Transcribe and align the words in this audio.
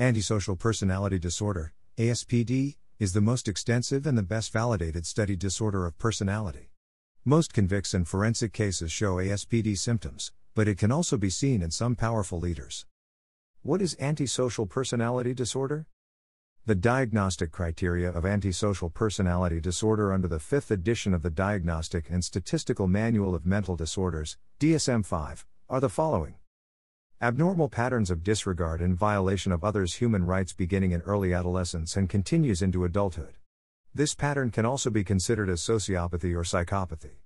Antisocial 0.00 0.56
Personality 0.56 1.18
Disorder, 1.18 1.74
ASPD, 1.98 2.76
is 2.98 3.12
the 3.12 3.20
most 3.20 3.46
extensive 3.46 4.06
and 4.06 4.16
the 4.16 4.22
best 4.22 4.50
validated 4.50 5.04
studied 5.04 5.40
disorder 5.40 5.84
of 5.84 5.98
personality. 5.98 6.70
Most 7.22 7.52
convicts 7.52 7.92
and 7.92 8.08
forensic 8.08 8.54
cases 8.54 8.90
show 8.90 9.16
ASPD 9.16 9.76
symptoms, 9.76 10.32
but 10.54 10.66
it 10.66 10.78
can 10.78 10.90
also 10.90 11.18
be 11.18 11.28
seen 11.28 11.60
in 11.60 11.70
some 11.70 11.96
powerful 11.96 12.40
leaders. 12.40 12.86
What 13.60 13.82
is 13.82 13.94
antisocial 14.00 14.64
personality 14.64 15.34
disorder? 15.34 15.86
The 16.64 16.74
diagnostic 16.74 17.52
criteria 17.52 18.10
of 18.10 18.24
antisocial 18.24 18.88
personality 18.88 19.60
disorder 19.60 20.14
under 20.14 20.28
the 20.28 20.38
5th 20.38 20.70
edition 20.70 21.12
of 21.12 21.20
the 21.20 21.28
Diagnostic 21.28 22.08
and 22.08 22.24
Statistical 22.24 22.88
Manual 22.88 23.34
of 23.34 23.44
Mental 23.44 23.76
Disorders, 23.76 24.38
DSM 24.60 25.04
5, 25.04 25.44
are 25.68 25.80
the 25.80 25.90
following 25.90 26.36
Abnormal 27.22 27.68
patterns 27.68 28.10
of 28.10 28.22
disregard 28.22 28.80
and 28.80 28.96
violation 28.96 29.52
of 29.52 29.62
others' 29.62 29.96
human 29.96 30.24
rights 30.24 30.54
beginning 30.54 30.92
in 30.92 31.02
early 31.02 31.34
adolescence 31.34 31.94
and 31.94 32.08
continues 32.08 32.62
into 32.62 32.86
adulthood. 32.86 33.34
This 33.94 34.14
pattern 34.14 34.50
can 34.50 34.64
also 34.64 34.88
be 34.88 35.04
considered 35.04 35.50
as 35.50 35.60
sociopathy 35.60 36.34
or 36.34 36.44
psychopathy. 36.44 37.18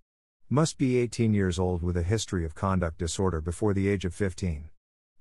Must 0.50 0.78
be 0.78 0.96
18 0.98 1.32
years 1.32 1.60
old 1.60 1.84
with 1.84 1.96
a 1.96 2.02
history 2.02 2.44
of 2.44 2.56
conduct 2.56 2.98
disorder 2.98 3.40
before 3.40 3.72
the 3.72 3.86
age 3.86 4.04
of 4.04 4.12
15. 4.12 4.68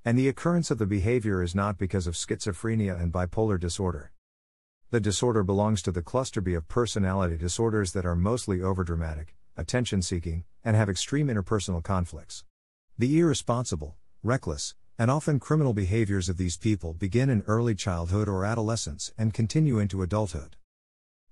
And 0.05 0.17
the 0.17 0.27
occurrence 0.27 0.71
of 0.71 0.79
the 0.79 0.87
behavior 0.87 1.43
is 1.43 1.53
not 1.53 1.77
because 1.77 2.07
of 2.07 2.15
schizophrenia 2.15 2.99
and 2.99 3.13
bipolar 3.13 3.59
disorder. 3.59 4.11
The 4.89 4.99
disorder 4.99 5.43
belongs 5.43 5.83
to 5.83 5.91
the 5.91 6.01
cluster 6.01 6.41
B 6.41 6.55
of 6.55 6.67
personality 6.67 7.37
disorders 7.37 7.91
that 7.91 8.07
are 8.07 8.15
mostly 8.15 8.57
overdramatic, 8.57 9.35
attention 9.55 10.01
seeking, 10.01 10.45
and 10.63 10.75
have 10.75 10.89
extreme 10.89 11.27
interpersonal 11.27 11.83
conflicts. 11.83 12.43
The 12.97 13.19
irresponsible, 13.19 13.97
reckless, 14.23 14.73
and 14.97 15.11
often 15.11 15.39
criminal 15.39 15.73
behaviors 15.73 16.29
of 16.29 16.37
these 16.37 16.55
people 16.55 16.93
begin 16.93 17.29
in 17.29 17.43
early 17.45 17.75
childhood 17.75 18.29
or 18.29 18.45
adolescence 18.45 19.11
and 19.17 19.33
continue 19.33 19.79
into 19.79 20.01
adulthood. 20.01 20.55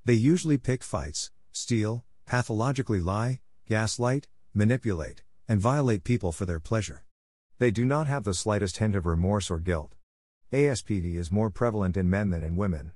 They 0.04 0.14
usually 0.14 0.58
pick 0.58 0.84
fights, 0.84 1.32
steal, 1.52 2.04
pathologically 2.26 3.00
lie, 3.00 3.40
gaslight, 3.68 4.28
manipulate, 4.54 5.24
and 5.48 5.62
violate 5.62 6.04
people 6.04 6.32
for 6.32 6.46
their 6.46 6.60
pleasure. 6.60 7.04
They 7.60 7.72
do 7.72 7.86
not 7.86 8.08
have 8.08 8.26
the 8.26 8.34
slightest 8.34 8.78
hint 8.78 8.96
of 8.96 9.06
remorse 9.06 9.50
or 9.50 9.60
guilt. 9.60 9.96
ASPD 10.52 11.16
is 11.16 11.32
more 11.32 11.50
prevalent 11.50 11.96
in 11.96 12.10
men 12.10 12.30
than 12.32 12.44
in 12.44 12.58
women. 12.58 12.92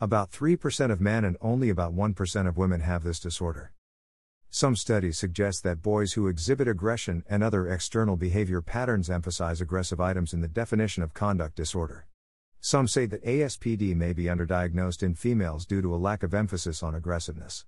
About 0.00 0.30
3% 0.30 0.90
of 0.90 1.00
men 1.00 1.24
and 1.24 1.36
only 1.40 1.70
about 1.70 1.94
1% 1.94 2.46
of 2.46 2.56
women 2.56 2.80
have 2.80 3.04
this 3.04 3.20
disorder. 3.20 3.72
Some 4.52 4.74
studies 4.74 5.16
suggest 5.16 5.62
that 5.62 5.80
boys 5.80 6.14
who 6.14 6.26
exhibit 6.26 6.66
aggression 6.66 7.22
and 7.30 7.40
other 7.40 7.68
external 7.68 8.16
behavior 8.16 8.60
patterns 8.60 9.08
emphasize 9.08 9.60
aggressive 9.60 10.00
items 10.00 10.32
in 10.32 10.40
the 10.40 10.48
definition 10.48 11.04
of 11.04 11.14
conduct 11.14 11.54
disorder. 11.54 12.08
Some 12.60 12.88
say 12.88 13.06
that 13.06 13.24
ASPD 13.24 13.94
may 13.94 14.12
be 14.12 14.24
underdiagnosed 14.24 15.04
in 15.04 15.14
females 15.14 15.64
due 15.64 15.80
to 15.82 15.94
a 15.94 15.96
lack 15.96 16.24
of 16.24 16.34
emphasis 16.34 16.82
on 16.82 16.96
aggressiveness. 16.96 17.64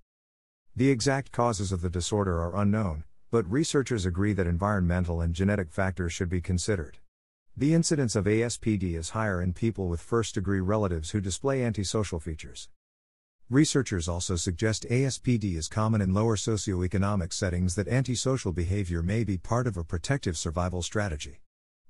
The 0.74 0.90
exact 0.90 1.30
causes 1.30 1.70
of 1.70 1.82
the 1.82 1.88
disorder 1.88 2.42
are 2.42 2.56
unknown, 2.56 3.04
but 3.30 3.48
researchers 3.48 4.04
agree 4.04 4.32
that 4.32 4.48
environmental 4.48 5.20
and 5.20 5.34
genetic 5.34 5.70
factors 5.70 6.12
should 6.12 6.28
be 6.28 6.40
considered. 6.40 6.98
The 7.56 7.74
incidence 7.74 8.16
of 8.16 8.24
ASPD 8.24 8.96
is 8.96 9.10
higher 9.10 9.40
in 9.40 9.52
people 9.52 9.86
with 9.86 10.00
first 10.00 10.34
degree 10.34 10.60
relatives 10.60 11.10
who 11.10 11.20
display 11.20 11.62
antisocial 11.62 12.18
features. 12.18 12.68
Researchers 13.52 14.08
also 14.08 14.34
suggest 14.34 14.86
ASPD 14.88 15.56
is 15.58 15.68
common 15.68 16.00
in 16.00 16.14
lower 16.14 16.36
socioeconomic 16.36 17.34
settings 17.34 17.74
that 17.74 17.86
antisocial 17.86 18.50
behavior 18.50 19.02
may 19.02 19.24
be 19.24 19.36
part 19.36 19.66
of 19.66 19.76
a 19.76 19.84
protective 19.84 20.38
survival 20.38 20.80
strategy. 20.80 21.42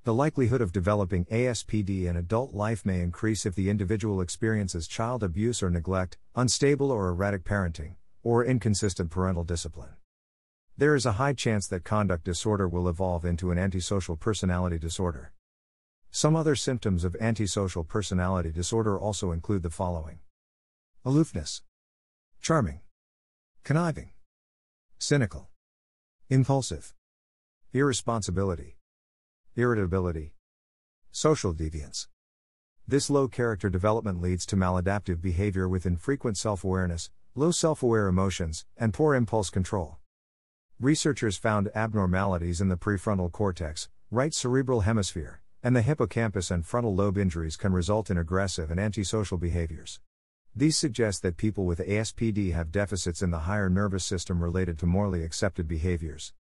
The 0.03 0.13
likelihood 0.13 0.61
of 0.61 0.73
developing 0.73 1.25
ASPD 1.27 2.07
in 2.07 2.17
adult 2.17 2.53
life 2.53 2.85
may 2.85 3.01
increase 3.01 3.47
if 3.47 3.55
the 3.55 3.71
individual 3.71 4.21
experiences 4.21 4.89
child 4.89 5.23
abuse 5.23 5.63
or 5.63 5.71
neglect, 5.71 6.19
unstable 6.35 6.91
or 6.91 7.11
erratic 7.11 7.45
parenting, 7.45 7.95
or 8.25 8.45
inconsistent 8.45 9.13
parental 9.13 9.45
discipline. 9.45 9.95
There 10.77 10.97
is 10.97 11.07
a 11.07 11.13
high 11.13 11.35
chance 11.35 11.69
that 11.69 11.85
conduct 11.85 12.25
disorder 12.25 12.69
will 12.69 12.89
evolve 12.89 13.25
into 13.25 13.53
an 13.53 13.59
antisocial 13.59 14.17
personality 14.17 14.81
disorder. 14.81 15.33
Some 16.11 16.35
other 16.35 16.57
symptoms 16.57 17.05
of 17.05 17.15
antisocial 17.21 17.85
personality 17.85 18.51
disorder 18.51 18.99
also 18.99 19.31
include 19.31 19.63
the 19.63 19.71
following 19.71 20.19
Aloofness. 21.05 21.63
Charming. 22.41 22.79
Conniving. 23.65 24.13
Cynical. 24.99 25.51
Impulsive. 26.29 26.95
Irresponsibility. 27.73 28.79
Irritability. 29.57 30.35
Social 31.11 31.53
deviance. 31.53 32.07
This 32.87 33.11
low 33.11 33.27
character 33.27 33.69
development 33.69 34.23
leads 34.23 34.47
to 34.47 34.57
maladaptive 34.57 35.21
behavior 35.21 35.69
with 35.69 35.87
infrequent 35.87 36.37
self 36.37 36.63
awareness, 36.63 37.11
low 37.35 37.51
self 37.51 37.83
aware 37.83 38.07
emotions, 38.07 38.65
and 38.77 38.95
poor 38.95 39.17
impulse 39.17 39.51
control. 39.51 39.99
Researchers 40.79 41.37
found 41.37 41.69
abnormalities 41.75 42.61
in 42.61 42.69
the 42.69 42.77
prefrontal 42.77 43.33
cortex, 43.33 43.89
right 44.13 44.33
cerebral 44.33 44.83
hemisphere, 44.83 45.43
and 45.65 45.75
the 45.75 45.83
hippocampus 45.83 46.53
and 46.53 46.65
frontal 46.65 46.95
lobe 46.95 47.19
injuries 47.19 47.57
can 47.57 47.73
result 47.73 48.09
in 48.09 48.17
aggressive 48.17 48.71
and 48.71 48.79
antisocial 48.79 49.37
behaviors. 49.37 49.99
These 50.55 50.77
suggest 50.77 51.23
that 51.23 51.39
people 51.39 51.65
with 51.65 51.79
ASPD 51.79 52.53
have 52.53 52.71
deficits 52.71 53.23
in 53.23 53.31
the 53.31 53.41
higher 53.41 53.71
nervous 53.71 54.05
system 54.05 54.43
related 54.43 54.79
to 54.81 54.87
morally 54.87 55.25
accepted 55.25 55.67
behaviors. 55.67 56.35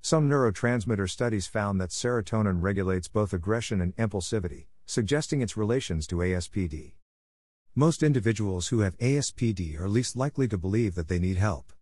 Some 0.00 0.26
neurotransmitter 0.26 1.10
studies 1.10 1.46
found 1.46 1.78
that 1.78 1.90
serotonin 1.90 2.62
regulates 2.62 3.08
both 3.08 3.34
aggression 3.34 3.82
and 3.82 3.94
impulsivity, 3.96 4.68
suggesting 4.86 5.42
its 5.42 5.54
relations 5.54 6.06
to 6.06 6.16
ASPD. 6.16 6.92
Most 7.74 8.02
individuals 8.02 8.68
who 8.68 8.80
have 8.80 8.96
ASPD 8.98 9.78
are 9.78 9.88
least 9.88 10.16
likely 10.16 10.48
to 10.48 10.56
believe 10.56 10.94
that 10.94 11.08
they 11.08 11.18
need 11.18 11.36
help. 11.36 11.74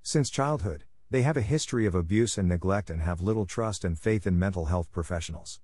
Since 0.00 0.30
childhood, 0.30 0.84
they 1.10 1.22
have 1.22 1.36
a 1.36 1.42
history 1.42 1.86
of 1.86 1.96
abuse 1.96 2.38
and 2.38 2.48
neglect 2.48 2.88
and 2.88 3.02
have 3.02 3.20
little 3.20 3.46
trust 3.46 3.84
and 3.84 3.98
faith 3.98 4.28
in 4.28 4.38
mental 4.38 4.66
health 4.66 4.92
professionals. 4.92 5.58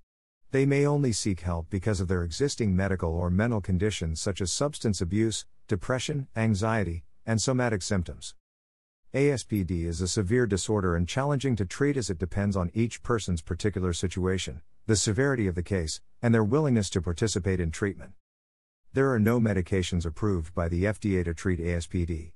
They 0.51 0.65
may 0.65 0.83
only 0.83 1.11
seek 1.11 1.41
help 1.41 1.69
because 1.69 2.01
of 2.01 2.07
their 2.07 2.23
existing 2.23 2.75
medical 2.75 3.11
or 3.11 3.29
mental 3.29 3.61
conditions 3.61 4.19
such 4.19 4.41
as 4.41 4.51
substance 4.51 4.99
abuse, 4.99 5.45
depression, 5.67 6.27
anxiety, 6.35 7.03
and 7.23 7.39
somatic 7.39 7.83
symptoms. 7.83 8.33
ASPD 9.13 9.85
is 9.85 10.01
a 10.01 10.07
severe 10.07 10.47
disorder 10.47 10.95
and 10.95 11.07
challenging 11.07 11.55
to 11.55 11.65
treat 11.65 11.97
as 11.97 12.09
it 12.09 12.17
depends 12.17 12.55
on 12.55 12.71
each 12.73 13.03
person's 13.03 13.43
particular 13.43 13.93
situation, 13.93 14.61
the 14.87 14.95
severity 14.95 15.45
of 15.45 15.53
the 15.53 15.61
case, 15.61 16.01
and 16.19 16.33
their 16.33 16.43
willingness 16.43 16.89
to 16.89 17.01
participate 17.01 17.59
in 17.59 17.69
treatment. 17.69 18.13
There 18.93 19.11
are 19.11 19.19
no 19.19 19.39
medications 19.39 20.03
approved 20.03 20.55
by 20.55 20.67
the 20.67 20.85
FDA 20.85 21.23
to 21.25 21.33
treat 21.35 21.59
ASPD. 21.59 22.31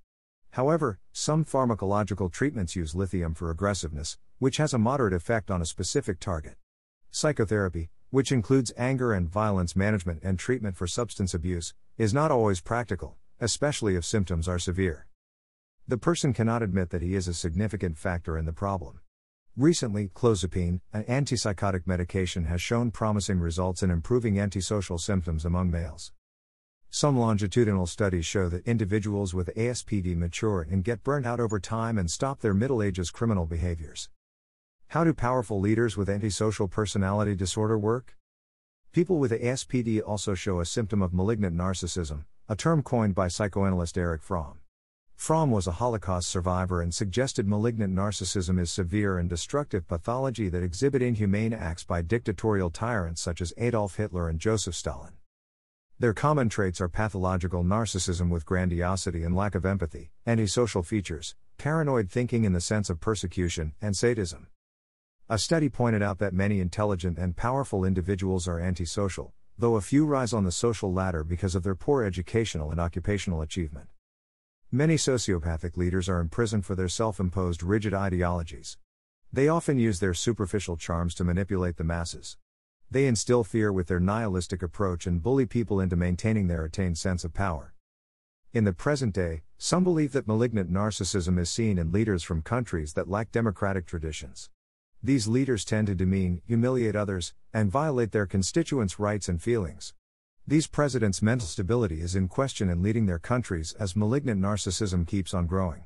However, 0.51 0.99
some 1.11 1.43
pharmacological 1.45 2.31
treatments 2.31 2.75
use 2.75 2.93
lithium 2.93 3.33
for 3.33 3.49
aggressiveness, 3.49 4.19
which 4.37 4.57
has 4.57 4.71
a 4.71 4.77
moderate 4.77 5.13
effect 5.13 5.49
on 5.49 5.63
a 5.63 5.65
specific 5.65 6.19
target. 6.19 6.57
Psychotherapy, 7.09 7.89
which 8.13 8.31
includes 8.31 8.71
anger 8.77 9.11
and 9.11 9.27
violence 9.27 9.75
management 9.75 10.21
and 10.21 10.37
treatment 10.37 10.77
for 10.77 10.85
substance 10.85 11.33
abuse, 11.33 11.73
is 11.97 12.13
not 12.13 12.29
always 12.29 12.61
practical, 12.61 13.17
especially 13.39 13.95
if 13.95 14.05
symptoms 14.05 14.47
are 14.47 14.59
severe. 14.59 15.07
The 15.87 15.97
person 15.97 16.31
cannot 16.31 16.61
admit 16.61 16.91
that 16.91 17.01
he 17.01 17.15
is 17.15 17.27
a 17.27 17.33
significant 17.33 17.97
factor 17.97 18.37
in 18.37 18.45
the 18.45 18.53
problem. 18.53 18.99
Recently, 19.57 20.09
clozapine, 20.09 20.81
an 20.93 21.05
antipsychotic 21.05 21.87
medication, 21.87 22.45
has 22.45 22.61
shown 22.61 22.91
promising 22.91 23.39
results 23.39 23.81
in 23.81 23.89
improving 23.89 24.39
antisocial 24.39 24.99
symptoms 24.99 25.43
among 25.43 25.71
males. 25.71 26.11
Some 26.91 27.17
longitudinal 27.17 27.87
studies 27.87 28.27
show 28.27 28.47
that 28.47 28.67
individuals 28.67 29.33
with 29.33 29.55
ASPD 29.55 30.15
mature 30.15 30.67
and 30.69 30.83
get 30.83 31.03
burnt 31.03 31.25
out 31.25 31.39
over 31.39 31.59
time 31.59 31.97
and 31.97 32.11
stop 32.11 32.41
their 32.41 32.53
middle 32.53 32.83
ages 32.83 33.09
criminal 33.09 33.47
behaviors. 33.47 34.07
How 34.93 35.03
do 35.03 35.11
powerful 35.11 35.59
leaders 35.59 35.97
with 35.97 36.07
antisocial 36.07 36.67
personality 36.67 37.33
disorder 37.33 37.79
work? 37.79 38.15
People 38.91 39.17
with 39.17 39.31
ASPD 39.31 39.99
also 40.05 40.35
show 40.35 40.59
a 40.59 40.67
symptom 40.67 41.01
of 41.01 41.15
malignant 41.15 41.57
narcissism, 41.57 42.25
a 42.47 42.55
term 42.55 42.83
coined 42.83 43.15
by 43.15 43.27
psychoanalyst 43.27 43.97
Erich 43.97 44.21
Fromm. 44.21 44.59
Fromm 45.15 45.49
was 45.49 45.65
a 45.65 45.79
Holocaust 45.81 46.29
survivor 46.29 46.79
and 46.79 46.93
suggested 46.93 47.47
malignant 47.47 47.91
narcissism 47.91 48.59
is 48.59 48.69
severe 48.69 49.17
and 49.17 49.27
destructive 49.27 49.87
pathology 49.87 50.47
that 50.47 50.61
exhibit 50.61 51.01
inhumane 51.01 51.53
acts 51.53 51.83
by 51.83 52.03
dictatorial 52.03 52.69
tyrants 52.69 53.19
such 53.19 53.41
as 53.41 53.51
Adolf 53.57 53.95
Hitler 53.95 54.29
and 54.29 54.39
Joseph 54.39 54.75
Stalin. 54.75 55.13
Their 55.97 56.13
common 56.13 56.49
traits 56.49 56.79
are 56.79 56.87
pathological 56.87 57.63
narcissism 57.63 58.29
with 58.29 58.45
grandiosity 58.45 59.23
and 59.23 59.35
lack 59.35 59.55
of 59.55 59.65
empathy, 59.65 60.11
antisocial 60.27 60.83
features, 60.83 61.33
paranoid 61.57 62.11
thinking 62.11 62.43
in 62.43 62.53
the 62.53 62.61
sense 62.61 62.91
of 62.91 62.99
persecution, 62.99 63.73
and 63.81 63.97
sadism. 63.97 64.49
A 65.33 65.39
study 65.39 65.67
pointed 65.67 66.03
out 66.03 66.19
that 66.19 66.35
many 66.35 66.59
intelligent 66.59 67.17
and 67.17 67.35
powerful 67.35 67.83
individuals 67.83 68.47
are 68.47 68.59
antisocial, 68.59 69.33
though 69.57 69.77
a 69.77 69.81
few 69.81 70.05
rise 70.05 70.31
on 70.31 70.43
the 70.43 70.51
social 70.51 70.93
ladder 70.93 71.23
because 71.23 71.55
of 71.55 71.63
their 71.63 71.73
poor 71.73 72.03
educational 72.03 72.69
and 72.69 72.79
occupational 72.79 73.41
achievement. 73.41 73.87
Many 74.71 74.95
sociopathic 74.95 75.75
leaders 75.75 76.07
are 76.07 76.19
imprisoned 76.19 76.67
for 76.67 76.75
their 76.75 76.87
self 76.87 77.19
imposed 77.19 77.63
rigid 77.63 77.95
ideologies. 77.95 78.77
They 79.31 79.47
often 79.47 79.79
use 79.79 79.99
their 79.99 80.13
superficial 80.13 80.77
charms 80.77 81.15
to 81.15 81.23
manipulate 81.23 81.77
the 81.77 81.83
masses. 81.83 82.37
They 82.91 83.07
instill 83.07 83.43
fear 83.43 83.73
with 83.73 83.87
their 83.87 83.99
nihilistic 83.99 84.61
approach 84.61 85.07
and 85.07 85.19
bully 85.19 85.47
people 85.47 85.79
into 85.79 85.95
maintaining 85.95 86.45
their 86.45 86.63
attained 86.63 86.99
sense 86.99 87.23
of 87.23 87.33
power. 87.33 87.73
In 88.53 88.65
the 88.65 88.71
present 88.71 89.15
day, 89.15 89.41
some 89.57 89.83
believe 89.83 90.11
that 90.11 90.27
malignant 90.27 90.71
narcissism 90.71 91.39
is 91.39 91.49
seen 91.49 91.79
in 91.79 91.91
leaders 91.91 92.21
from 92.21 92.43
countries 92.43 92.93
that 92.93 93.09
lack 93.09 93.31
democratic 93.31 93.87
traditions. 93.87 94.51
These 95.05 95.27
leaders 95.27 95.65
tend 95.65 95.87
to 95.87 95.95
demean, 95.95 96.41
humiliate 96.45 96.95
others, 96.95 97.33
and 97.53 97.69
violate 97.69 98.13
their 98.13 98.25
constituents' 98.25 98.99
rights 98.99 99.27
and 99.27 99.41
feelings. 99.41 99.93
These 100.47 100.67
presidents' 100.67 101.21
mental 101.21 101.45
stability 101.45 101.99
is 101.99 102.15
in 102.15 102.29
question 102.29 102.69
in 102.69 102.81
leading 102.81 103.05
their 103.05 103.19
countries 103.19 103.73
as 103.77 103.97
malignant 103.97 104.39
narcissism 104.39 105.05
keeps 105.05 105.33
on 105.33 105.45
growing. 105.45 105.83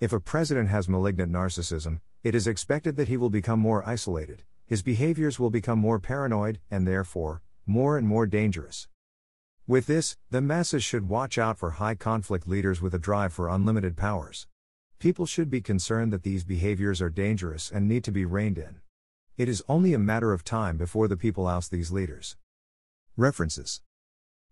If 0.00 0.12
a 0.12 0.18
president 0.18 0.68
has 0.68 0.88
malignant 0.88 1.30
narcissism, 1.30 2.00
it 2.24 2.34
is 2.34 2.48
expected 2.48 2.96
that 2.96 3.06
he 3.06 3.16
will 3.16 3.30
become 3.30 3.60
more 3.60 3.88
isolated, 3.88 4.42
his 4.66 4.82
behaviors 4.82 5.38
will 5.38 5.50
become 5.50 5.78
more 5.78 6.00
paranoid, 6.00 6.58
and 6.72 6.88
therefore, 6.88 7.40
more 7.66 7.96
and 7.96 8.08
more 8.08 8.26
dangerous. 8.26 8.88
With 9.68 9.86
this, 9.86 10.16
the 10.30 10.40
masses 10.40 10.82
should 10.82 11.08
watch 11.08 11.38
out 11.38 11.56
for 11.56 11.70
high 11.70 11.94
conflict 11.94 12.48
leaders 12.48 12.82
with 12.82 12.94
a 12.94 12.98
drive 12.98 13.32
for 13.32 13.48
unlimited 13.48 13.96
powers. 13.96 14.48
People 14.98 15.26
should 15.26 15.50
be 15.50 15.60
concerned 15.60 16.12
that 16.12 16.22
these 16.22 16.44
behaviors 16.44 17.02
are 17.02 17.10
dangerous 17.10 17.70
and 17.70 17.86
need 17.86 18.04
to 18.04 18.12
be 18.12 18.24
reined 18.24 18.58
in. 18.58 18.80
It 19.36 19.48
is 19.48 19.62
only 19.68 19.92
a 19.92 19.98
matter 19.98 20.32
of 20.32 20.44
time 20.44 20.76
before 20.76 21.08
the 21.08 21.16
people 21.16 21.46
oust 21.46 21.70
these 21.70 21.90
leaders. 21.90 22.36
References 23.16 23.80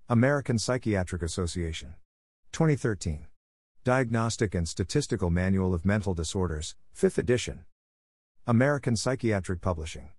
American 0.09 0.59
Psychiatric 0.59 1.23
Association. 1.23 1.95
2013. 2.53 3.27
Diagnostic 3.85 4.55
and 4.55 4.69
Statistical 4.69 5.31
Manual 5.31 5.73
of 5.73 5.85
Mental 5.85 6.15
Disorders, 6.15 6.77
5th 6.95 7.19
edition. 7.19 7.65
American 8.47 8.97
Psychiatric 8.97 9.61
Publishing 9.61 10.11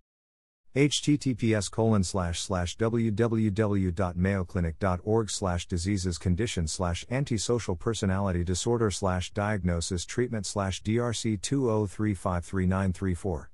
https 0.76 1.70
colon 1.70 2.04
slash 2.04 2.40
slash 2.40 2.76
www.mayoclinic.org 2.78 5.30
slash 5.30 5.68
diseases 5.68 6.18
condition 6.18 6.68
slash 6.68 7.06
antisocial 7.12 7.76
personality 7.76 8.44
disorder 8.44 8.90
slash 8.90 9.30
diagnosis 9.32 10.04
treatment 10.04 10.48
slash 10.48 10.82
drc 10.82 11.40
203533934 11.42 13.46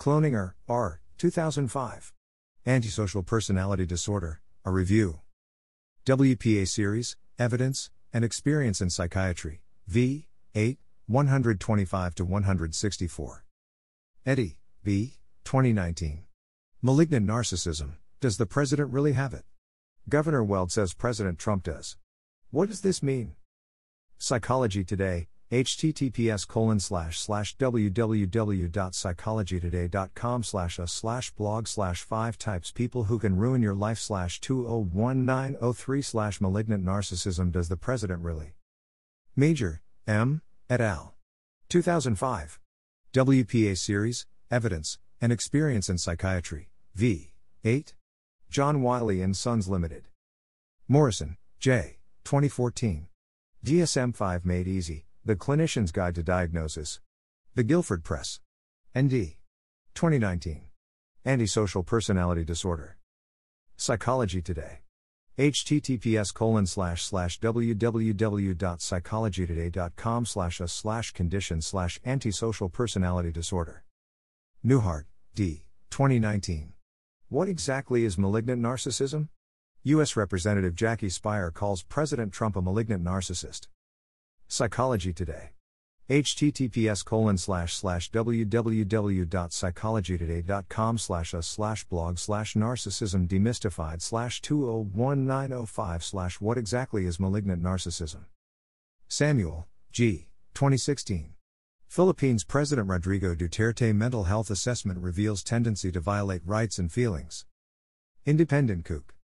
cloninger 0.00 0.54
r 0.68 1.00
2005 1.18 2.12
antisocial 2.66 3.22
personality 3.22 3.86
disorder 3.86 4.42
a 4.64 4.70
review. 4.70 5.20
Wpa 6.06 6.68
series 6.68 7.16
evidence 7.38 7.90
and 8.12 8.24
experience 8.24 8.80
in 8.80 8.90
psychiatry 8.90 9.62
v 9.86 10.26
8 10.54 10.78
125 11.06 12.14
to 12.14 12.24
164 12.24 13.44
eddy 14.26 14.56
b 14.84 15.16
2019 15.44 16.24
Malignant 16.84 17.24
narcissism 17.24 17.92
Does 18.20 18.38
the 18.38 18.46
president 18.46 18.92
really 18.92 19.12
have 19.12 19.32
it? 19.32 19.44
Governor 20.08 20.42
Weld 20.42 20.72
says 20.72 20.94
President 20.94 21.38
Trump 21.38 21.62
does. 21.62 21.96
What 22.50 22.68
does 22.68 22.80
this 22.80 23.04
mean? 23.04 23.36
Psychology 24.18 24.82
Today, 24.82 25.28
https 25.52 26.48
colon 26.48 26.80
slash 26.80 27.20
slash 27.20 27.56
www.psychologytoday.com 27.56 30.42
slash 30.42 30.80
a 30.80 30.88
slash 30.88 31.30
blog 31.30 31.68
slash 31.68 32.02
five 32.02 32.36
types 32.36 32.72
people 32.72 33.04
who 33.04 33.20
can 33.20 33.36
ruin 33.36 33.62
your 33.62 33.74
life 33.74 34.00
slash 34.00 34.40
201903 34.40 36.02
slash 36.02 36.40
malignant 36.40 36.84
narcissism 36.84 37.52
does 37.52 37.68
the 37.68 37.76
president 37.76 38.22
really? 38.22 38.54
Major, 39.36 39.82
M, 40.08 40.42
et 40.68 40.80
al. 40.80 41.14
2005. 41.68 42.58
WPA 43.12 43.78
Series, 43.78 44.26
Evidence, 44.50 44.98
and 45.20 45.30
Experience 45.30 45.88
in 45.88 45.96
Psychiatry. 45.96 46.71
V. 46.94 47.32
8. 47.64 47.94
John 48.50 48.82
Wiley 48.82 49.22
and 49.22 49.34
Sons 49.34 49.66
Limited. 49.66 50.08
Morrison, 50.88 51.38
J. 51.58 51.96
2014. 52.24 53.08
DSM 53.64 54.14
5 54.14 54.44
Made 54.44 54.68
Easy 54.68 55.06
The 55.24 55.34
Clinician's 55.34 55.90
Guide 55.90 56.14
to 56.16 56.22
Diagnosis. 56.22 57.00
The 57.54 57.62
Guilford 57.62 58.04
Press. 58.04 58.40
ND. 58.98 59.36
2019. 59.94 60.64
Antisocial 61.24 61.82
Personality 61.82 62.44
Disorder. 62.44 62.98
Psychology 63.78 64.42
Today. 64.42 64.80
https 65.38 66.34
colon 66.34 66.66
slash 66.66 67.04
slash 67.04 67.40
www.psychologytoday.com 67.40 70.26
slash 70.26 70.60
a 70.60 70.68
slash 70.68 71.12
condition 71.12 71.62
slash 71.62 71.98
antisocial 72.04 72.68
personality 72.68 73.32
disorder. 73.32 73.82
Newhart, 74.62 75.04
D. 75.34 75.64
2019. 75.90 76.74
What 77.32 77.48
exactly 77.48 78.04
is 78.04 78.18
malignant 78.18 78.60
narcissism? 78.60 79.28
U.S. 79.84 80.18
Representative 80.18 80.74
Jackie 80.74 81.08
Speier 81.08 81.50
calls 81.50 81.82
President 81.82 82.30
Trump 82.30 82.56
a 82.56 82.60
malignant 82.60 83.02
narcissist. 83.02 83.68
Psychology 84.48 85.14
Today. 85.14 85.52
https 86.10 87.02
colon 87.02 87.38
slash 87.38 87.72
slash 87.72 88.10
www.psychologytoday.com 88.10 90.98
slash 90.98 91.32
a 91.32 91.42
slash 91.42 91.84
blog 91.84 92.18
slash 92.18 92.52
narcissism 92.52 93.26
demystified 93.26 94.02
slash 94.02 94.42
201905 94.42 96.04
slash 96.04 96.38
what 96.38 96.58
exactly 96.58 97.06
is 97.06 97.18
malignant 97.18 97.62
narcissism. 97.62 98.26
Samuel, 99.08 99.66
G. 99.90 100.28
2016. 100.52 101.32
Philippines 101.92 102.42
President 102.42 102.88
Rodrigo 102.88 103.34
Duterte 103.34 103.94
mental 103.94 104.24
health 104.24 104.50
assessment 104.50 104.98
reveals 105.00 105.42
tendency 105.42 105.92
to 105.92 106.00
violate 106.00 106.40
rights 106.46 106.78
and 106.78 106.90
feelings. 106.90 107.44
Independent 108.24 108.86
Kook. 108.86 109.14